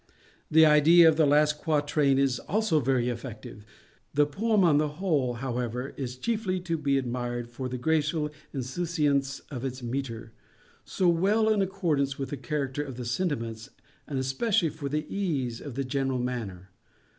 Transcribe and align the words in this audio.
The 0.49 0.65
idea 0.65 1.07
of 1.07 1.15
the 1.15 1.27
last 1.27 1.59
quatrain 1.59 2.17
is 2.17 2.39
also 2.39 2.79
very 2.79 3.07
effective. 3.09 3.63
The 4.15 4.25
poem 4.25 4.63
on 4.63 4.79
the 4.79 4.87
whole, 4.97 5.35
however, 5.35 5.89
is 5.95 6.17
chiefly 6.17 6.59
to 6.61 6.75
be 6.75 6.97
admired 6.97 7.47
for 7.51 7.69
the 7.69 7.77
graceful 7.77 8.31
_insouciance 8.51 9.45
_of 9.51 9.63
its 9.63 9.83
metre, 9.83 10.31
so 10.83 11.07
well 11.07 11.49
in 11.49 11.61
accordance 11.61 12.17
with 12.17 12.31
the 12.31 12.37
character 12.37 12.81
of 12.81 12.97
the 12.97 13.05
sentiments, 13.05 13.69
and 14.07 14.17
especially 14.17 14.69
for 14.69 14.89
the 14.89 15.03
_ease 15.03 15.61
_of 15.63 15.75
the 15.75 15.83
general 15.85 16.17
manner. 16.17 16.69